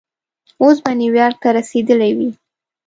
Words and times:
اوس 0.63 0.77
به 0.83 0.91
نیویارک 1.01 1.37
ته 1.43 1.49
رسېدلی 1.57 2.11
وې. 2.17 2.29